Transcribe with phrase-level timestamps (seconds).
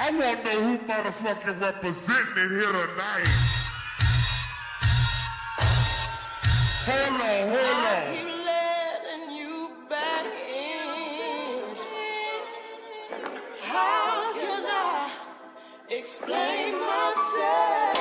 [0.00, 3.26] I want to know who motherfucking representing it here tonight.
[6.86, 8.14] Hold on, hold I on.
[8.14, 11.74] keep letting you back in.
[13.60, 15.10] How can I
[15.90, 17.98] explain myself?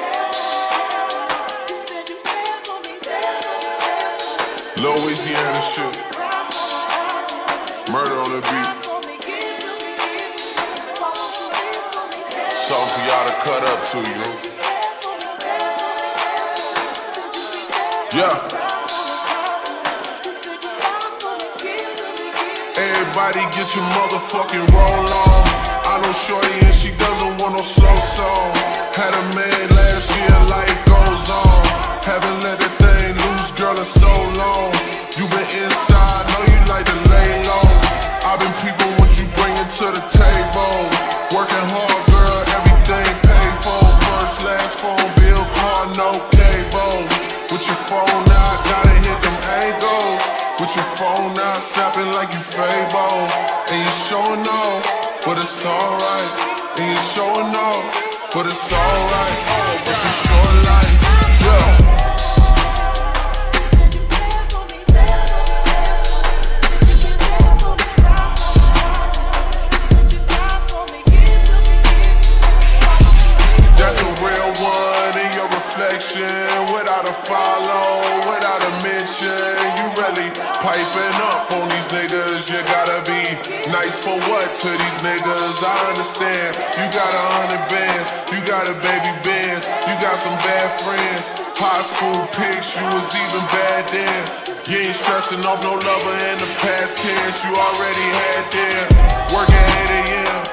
[1.68, 4.46] You said you cared for me, cared for me, cared for
[4.82, 4.86] me.
[4.86, 5.96] Louisiana shit.
[7.92, 8.87] Murder on the beat.
[12.78, 14.28] something for y'all to cut up to, you?
[18.14, 18.36] Yeah.
[22.78, 25.44] Everybody get your motherfucking roll on.
[25.86, 28.77] I know Shorty and she doesn't want no slow song.
[44.78, 46.98] Phone bill, car, no cable.
[47.50, 50.22] With your phone out, gotta hit them angles.
[50.60, 53.26] With your phone out, snapping like you Fable.
[53.72, 54.82] And you showing off,
[55.26, 56.32] but it's alright.
[56.78, 57.84] And you showing off,
[58.34, 59.38] but it's alright.
[59.90, 60.67] It's a short
[76.58, 79.54] Without a follow, without a mention.
[79.78, 82.50] You really piping up on these niggas.
[82.50, 83.22] You gotta be
[83.70, 85.62] nice for what to these niggas?
[85.62, 86.58] I understand.
[86.82, 91.46] You got a hundred bands, you got a baby bands, you got some bad friends.
[91.62, 94.22] High school pics, you was even bad then.
[94.66, 97.38] You ain't stressing off no lover in the past tense.
[97.46, 98.86] You already had them.
[99.30, 100.47] Working 8 a.m.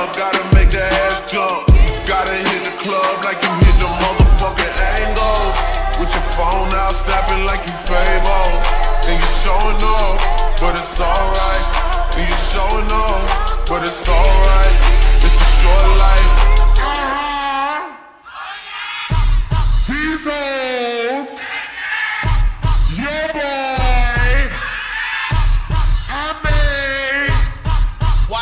[0.00, 1.66] club, gotta make the ass jump.
[2.06, 5.56] Gotta hit the club like you hit the motherfucking angles.
[5.98, 8.50] With your phone out, snapping like you Fable.
[9.08, 10.18] And you showing off,
[10.60, 11.64] but it's alright.
[12.16, 14.39] And you showing off, but it's alright.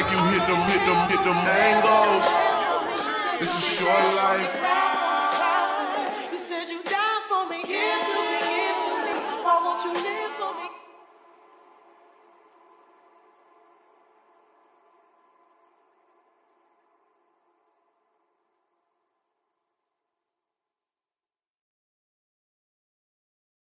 [0.00, 2.24] Like you hit them, hit them, hit them angles.
[3.38, 4.54] This is short life.
[6.32, 9.14] You said you down for me, give to me, give to me.
[9.44, 10.19] Why won't you?